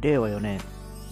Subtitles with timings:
[0.00, 0.60] 令和4年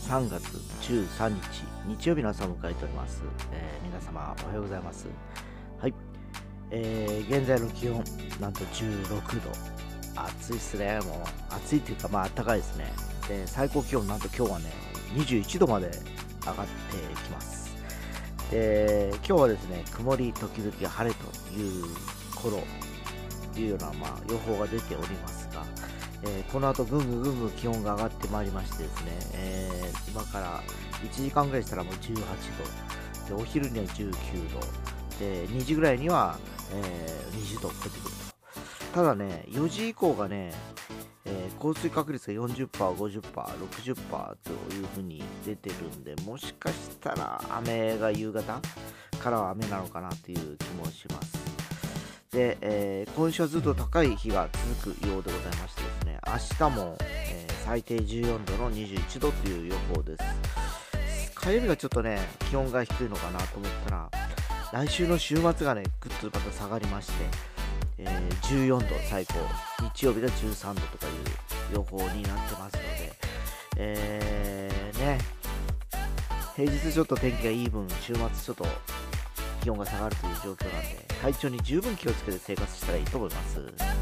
[0.06, 0.43] 3月
[0.82, 1.40] 13日
[1.87, 5.07] 日曜日の朝を迎えております、えー皆様おはようございます。
[5.79, 5.95] はい、
[6.71, 8.05] えー現在の気温
[8.41, 9.50] なんと16度。
[10.16, 11.00] 暑いっすね。
[11.00, 12.93] もう暑いっていうかまあ暖かいですね。
[13.29, 14.73] で最高気温なんと今日はね
[15.14, 15.91] 21度まで
[16.41, 17.75] 上がってきます。
[18.51, 21.85] で今日はですね曇り時々晴れという
[22.35, 22.62] 頃
[23.57, 25.64] いうような、まあ、予報が出ておりますが、
[26.27, 30.63] えーこの後ぐんぐんぐんぐん気温が上がってまいりましてですね、えー今から
[31.03, 32.14] 1時間ぐらいしたらもう18
[33.28, 34.12] 度でお昼には19
[34.53, 34.61] 度
[35.19, 36.39] で2時ぐらいには、
[36.73, 38.14] えー20度を超えてくる
[38.92, 40.53] とただね4時以降がね、
[41.25, 48.61] えー降水確率が 40%50%60% というふうに出てるんでもしかしたら雨が夕方
[49.22, 51.33] からは雨なのかなという気もします。
[52.31, 60.25] で、えー今週はずっと高い日が続くようでございましてです、明日も、えー最低14度の21度という予報です。
[61.34, 62.19] 火曜日がちょっとね、
[62.50, 64.11] 気温が低いのかなと思ったら、
[64.70, 67.12] 来週の週末がね、ぐっとまた下がりまして、
[67.98, 69.34] えー14度最高、
[69.94, 71.11] 日曜日が13度とかい
[71.72, 73.12] う予報になってますので、
[73.78, 75.19] えーね、
[76.56, 78.66] 平日ちょっと天気がいい分、週末ちょっと
[79.62, 83.94] 気温が下がるという状況なんで、体調に十分気をつけて生活したらいいと思います。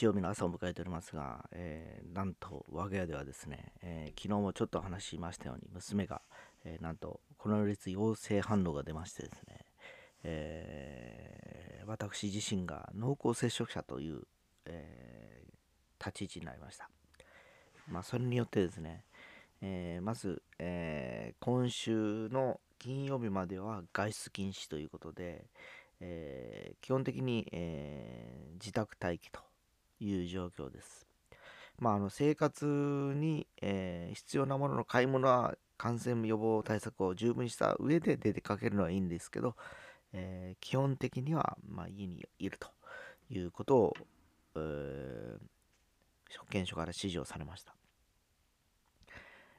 [0.00, 6.22] 日曜日の朝を迎えておりますが、えーなんと我が家ではですね、えー昨日もちょっと話しましたように娘が、
[6.64, 9.58] えーなんとコロナウイルス陽性反応が出ましてですね、
[10.22, 14.22] えー私自身が濃厚接触者という、
[14.64, 15.50] えー
[16.02, 16.88] 立ち位置になりました。
[17.86, 19.04] まあ、それによってですね、
[19.60, 25.44] えーまず、えー今週の金曜日までは外出禁止ということで、
[26.00, 29.49] えー基本的に、え自宅待機と
[30.00, 31.06] いう状況です。
[31.78, 39.56] まあ、あの生活に、えー必要なものの買い物は感染予防対策を十分した上で出てかけるのはいいんですけど、
[40.12, 42.68] えー基本的には、まあ、家にいると
[43.30, 43.94] いうことを、
[44.56, 45.38] えー
[46.38, 47.74] 保健所から指示をされました。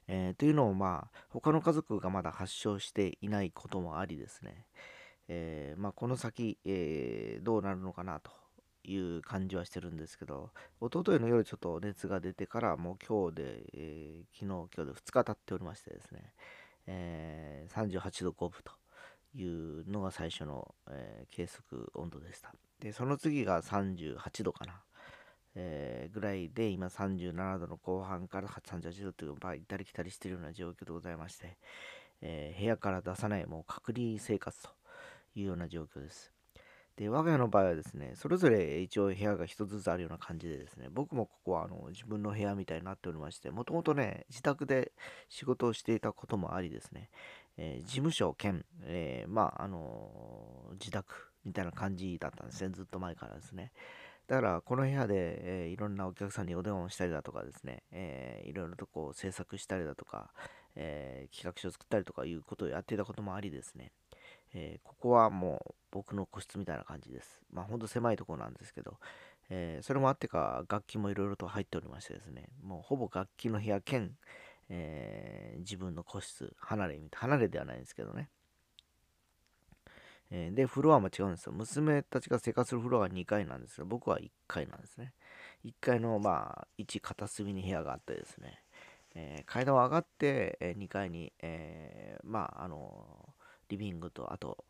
[0.08, 4.66] えーというのも、まあ、他の家族がまだ発症していないこともありですね、
[5.28, 8.32] えーまあ、この先、えーどうなるのかなと
[8.84, 16.34] いう感じはしてるんですけど、一昨日の夜ちょっと熱が出てから、もう今日で、えー昨日、今日で2日経っておりましてですね、
[16.88, 18.72] えー38度5分と
[19.38, 22.54] いうのが最初の、えー計測温度でした。
[22.80, 24.82] で、その次が38度かな。
[25.54, 31.58] えーぐらいで今37度の後半から38度という場合行ったり来たりしているような状況でございまして、
[32.22, 34.70] え部屋から出さないもう隔離生活と
[35.36, 36.41] いうような状況です。
[37.02, 44.92] で我が家の場合はですねそれぞれ一応部屋が一つずつあるような感じでですね僕もここはあの自分の部屋みたいになっておりましてもともとね自宅で
[45.28, 47.10] 仕事をしていたこともありですね、
[47.58, 50.12] えー事務所兼、えーまああの
[50.74, 53.72] 自宅みたいな感じだったんですねずっと前からですね。
[54.28, 55.16] だからこの部屋で、
[55.64, 60.30] えーいろんなお客さんにお電話をしたりだとかですね、えーいろいろとこう制作したりだとか、
[60.76, 63.92] えー企画書を作ったりとかいうことをやっていたこともありですね、
[64.54, 67.42] えーここはもう僕の個室みたいな感じです。
[67.52, 68.98] まあほんと狭いとこなんですけど、
[69.50, 74.12] えーそれもあってか楽器もいろいろと入っておりましてですね、もうほぼ楽器の部屋兼、
[74.70, 78.30] えー自分の個室、離れ、離れではないんですけどね。
[80.30, 81.52] えーで、フロアも違うんですよ。
[81.54, 85.14] 娘たちが生活するフロアは2階なんですけど、僕は1階なんですね。
[85.64, 88.64] 1階の、まあ、一片隅に部屋があってですね、
[89.16, 93.34] えー階段を上がって、え2階に、えまあ、あの
[93.72, 94.66] リビングと、あと、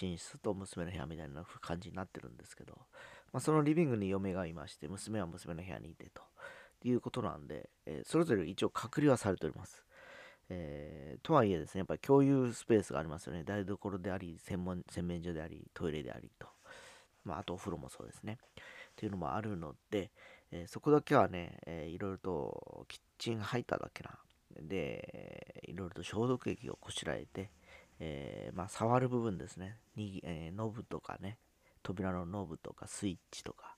[0.00, 2.74] 寝室と娘の部屋みたいな感じになってるんですけど、
[3.32, 6.22] まあ、そのリビングに嫁がいまして、娘は娘の部屋にいてと
[6.84, 9.84] いうことなんで、えーそれぞれ一応隔離はされております。
[10.48, 13.42] えーとはいえですね、やっぱり共有スペースがありますよね。
[13.42, 16.46] 台所であり、専門洗面所であり、トイレでありと。
[17.24, 18.38] まあ、あとお風呂もそうですね。
[18.40, 18.54] っ
[18.94, 20.10] ていうのもあるので、
[20.52, 24.10] えーそこだけはね、えーいろいろとキッチンハイターだけな。
[24.60, 27.50] で、いろいろと消毒液をこしらえて、
[27.98, 29.78] えーまあ、触る部分ですね。
[29.96, 31.38] にえーノブとかね、
[31.82, 33.76] 扉のノブとかスイッチとか、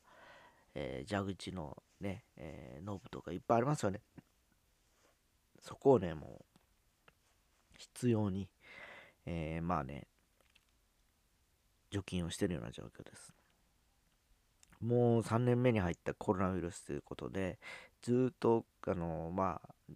[0.75, 4.01] えー蛇口のね、えノブとかいっぱいありますよね。
[5.61, 6.45] そこをね、もう、
[7.77, 8.49] 必要に、
[9.27, 10.07] えまあね、
[11.91, 13.33] 除菌をしてるような状況です。
[14.81, 17.59] もう3年目に入ったコロナウイルスということで、
[18.03, 19.93] ずっと、あの、まあ、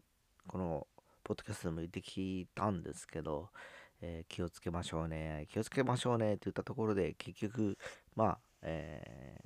[0.46, 0.86] この、
[1.22, 3.50] ポッドキャストでも言ってきたんですけど、
[4.02, 7.78] えー、気をつけましょうね、気をつけましょうねって言ったところで、結局、
[8.14, 9.40] まあ、え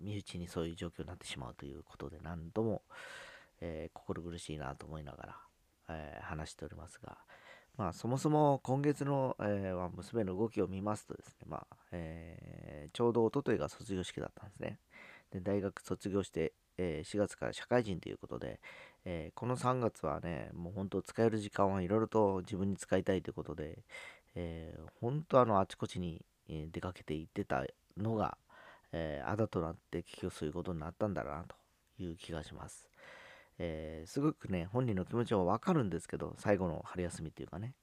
[0.00, 2.82] ー、身内にそういう状況になってしまうということで、何度も、
[3.60, 5.36] えー、心苦しいなと思いながら、
[5.88, 7.18] え話しておりますが、
[7.76, 14.78] まあ、そもそも今月の、えー、娘の動きを見ますとですね、まあえー、ちょうど一昨日が卒業式だったんですね。
[15.32, 18.60] で大学卒業して、えー、4月から社会人ということで、
[19.04, 23.78] えこの3月はね、もう本当使える時間はいろいろと自分に使いたいということで、
[24.34, 27.64] え本当あのあちこちに出かけて行ってた
[27.96, 28.36] のが、
[28.92, 31.56] えあだとなって結局そういうことになったんだなと
[32.02, 32.88] いう気がします。
[33.58, 37.74] えー、すごくね、本人の気持ちはわかるんですけど、最後の春休みっていうかね、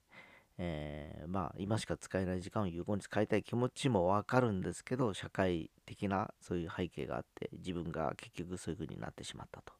[0.58, 9.72] えー、まあ、今しか使えない時間を有効に使いたい気持ちもわかるんですけど、社会的なそういう背景があって、自分が結局そういう風になってしまったと。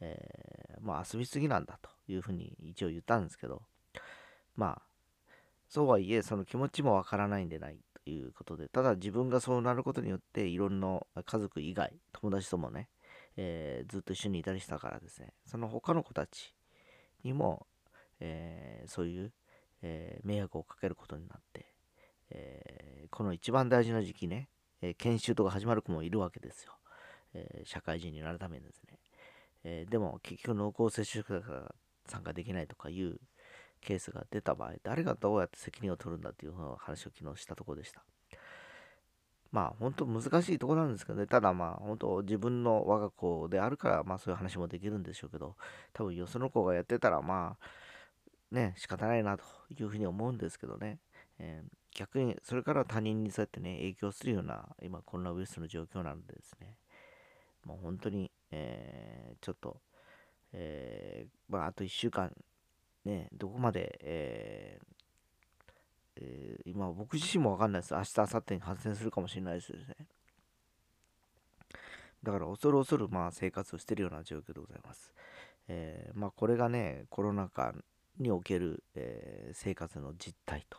[0.00, 3.62] えー、まあ、遊びすぎなんだというふうに一応言ったんですけど、
[4.56, 4.82] まあ、
[5.68, 12.88] そうはいえ、その気持ちもわからないんでないということで、ただ自分がそうなることによって、いろんな家族以外、友達ともね、
[13.36, 16.54] えー、ずっと一緒にいたりしたからですね、その他の子たち
[17.22, 17.66] にも、
[18.20, 19.32] えー、そういう、
[19.82, 21.66] えー、迷惑をかけることになって、
[22.30, 24.48] えこの一番大事な時期ね、
[24.82, 26.72] え研修とか始まる子もいるわけですよ。
[27.34, 28.97] え社会人になるためにですね。
[29.64, 31.74] えでも結局濃厚接触者が
[32.06, 33.18] 参加できないとかいう
[33.80, 38.04] ケースが出た場合、誰がどうやって責任を取るんだっていう話を昨日したところでした。
[39.50, 45.56] まあ本当難しいとこなんですけどね、ただまあ本当自分の我が子であるからまあそういう話もできるんでしょうけど、
[45.92, 47.66] 多分よその子がやってたらまあ
[48.54, 49.44] ね、仕方ないなと
[49.78, 50.98] いうふうに思うんですけどね、
[51.38, 56.74] えー、逆にそれから他人にそうやってね、影響するような今コロナウイルスの状況なのでですね、
[57.64, 59.80] もう本当に、えー、ちょっと、
[60.52, 62.32] えー、まああと1週間
[63.04, 64.98] ね、どこまで、えー
[66.16, 67.94] えー、今僕自身もわかんないです。
[67.94, 69.78] 明日、明後日に感染するかもしれないですね。
[72.22, 75.14] だから恐る恐るまあ生活をしているような状況でございます。
[75.68, 77.74] えー、まあこれがね、コロナ禍
[78.18, 80.78] における、えー、生活の実態と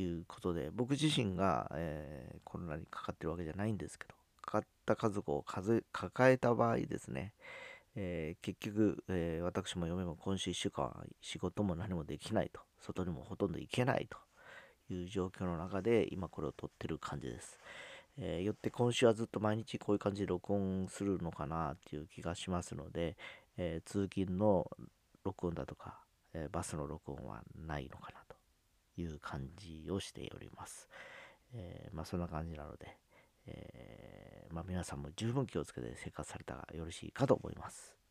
[0.00, 4.14] いうことで、僕自身が、え、コロナにかかってるわけじゃないんですけど、
[4.44, 7.32] かった家族を数抱えた場合ですね、
[7.96, 14.18] えー、結局、えー、私も嫁も今週1週間仕事も何もできないと、外にもほとんど行けないと
[14.92, 17.58] いう状況の中で今これを撮ってる感じです。
[18.16, 23.16] えー、よって今週はずっと毎日こういう感じで録音するのかなっていう気がしますので、
[23.56, 24.70] えー、通勤の
[25.24, 25.98] 録音だとか、
[26.32, 28.36] えー、バスの録音はないのかなと
[29.00, 30.88] いう感じをしております。
[31.56, 32.96] えまあそんな感じなので、
[33.46, 38.03] えまあ、皆さんも十分気をつけて生活されたらよろしいかと思います。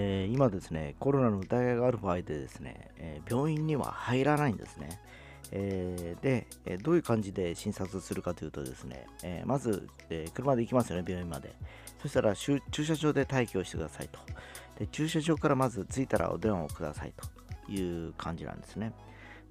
[0.00, 5.00] え今ですね、コロナの疑いがある場合でですね、えー、病院には入らないんですね。
[5.52, 11.52] えー、で、えどういう感じで診察するかというとですね、えまず、え車で行きますよね、病院まで。
[12.00, 14.18] そしたら駐車場で待機をしてくださいと
[14.78, 14.86] で。
[14.86, 17.12] 駐車場からまず着いたらお電話をください
[17.66, 18.92] という感じなんですね。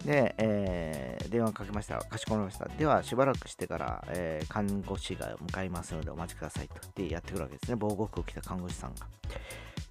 [0.06, 2.00] で、えー、電話かけました。
[2.00, 2.66] かしこまりました。
[2.70, 6.76] では、しばらくしてから、えー、看護師が向かいますのでお待ちくださいと。
[6.96, 7.76] で、やってくるわけですね。
[7.78, 9.08] 防護服を着た看護師さんが。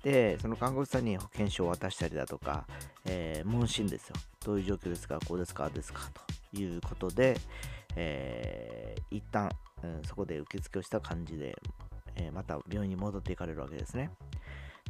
[0.03, 2.67] で、その看護師さんに保険証を渡したりだとか、
[3.05, 4.17] えー、問診ですよ。
[4.45, 6.11] どういう状況ですか、こうですか、ですか、
[6.53, 7.37] ということで、
[7.97, 9.51] えー、一旦、
[9.83, 11.57] うん、そこで受付をした感じで、
[12.17, 14.11] えー、また病院に戻っていかれるわけですね。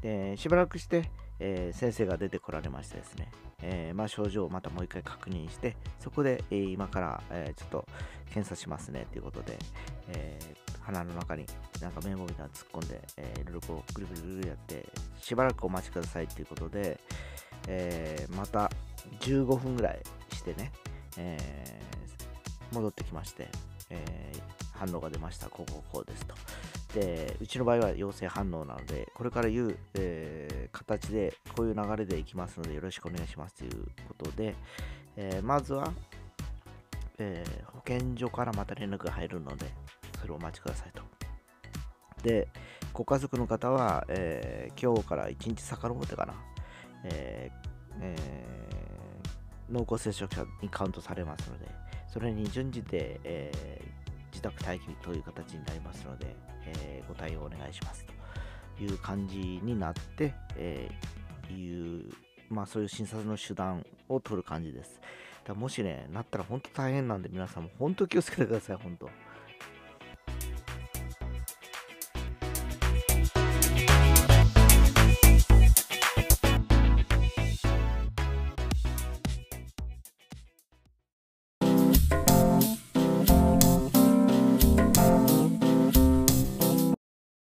[0.02, 3.30] で、しばらくして、えー、先生が出てこられましてですね、
[3.62, 7.86] えー、まあ、症状をまたもう一回確認して、そこで、えー、今から、えちょっと
[8.26, 9.58] 検査しますねということで、
[10.08, 10.38] え
[10.80, 11.44] 鼻の中に
[11.82, 14.86] なんか綿棒みたいなの突っ込んで、えー、いろいろこうぐるぐるぐるやって
[15.20, 16.98] しばらくお待ちくださいということで、
[17.66, 18.70] え、また
[19.20, 20.00] 15分ぐらい
[20.32, 20.72] してね、
[21.18, 21.38] え、
[22.72, 23.48] 戻ってきまして、
[23.90, 24.32] え
[24.78, 25.48] 反応が出ました。
[25.48, 26.34] こうこうこうですと。
[26.94, 34.54] でうちの場合は陽性反応なのでこれから言う、え形でこういう流れでいきますのでよろしくお願いしますということで、
[35.16, 35.92] えまずは、
[37.18, 39.66] え保健所からまた連絡が入るので
[40.20, 41.02] それをお待ちくださいと。
[42.22, 42.48] で、
[42.92, 46.34] ご家族の方は、えー、今日から1日遡ってかな、
[47.04, 47.50] え
[48.00, 48.16] え
[49.70, 51.66] 濃厚接触者にカウントされますので、
[52.06, 53.52] それに準じて、え、
[54.38, 58.06] 自宅待機という形になりますので、えー、ご対応お願いします
[58.76, 62.12] という感じになって、えー、いう、
[62.48, 65.00] まあそういう診察の手段を取る感じです。
[65.44, 69.10] だもしね、なったら本当大変なんで皆さんも本当気をつけてください、本当。